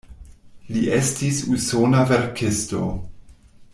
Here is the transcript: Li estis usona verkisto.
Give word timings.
Li 0.75 0.79
estis 0.99 1.41
usona 1.57 2.07
verkisto. 2.13 2.83